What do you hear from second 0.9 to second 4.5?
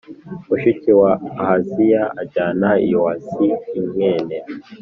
wa Ahaziya ajyana Yowasi mwene